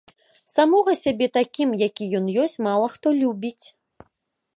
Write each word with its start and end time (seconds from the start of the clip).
Самога 0.53 0.93
сябе 1.01 1.27
такім, 1.37 1.69
які 1.87 2.03
ён 2.21 2.25
ёсць, 2.45 2.57
мала 2.69 2.87
хто 2.95 3.07
любіць. 3.21 3.67